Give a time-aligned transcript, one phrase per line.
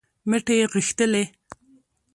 [0.29, 1.23] مټې یې غښتلې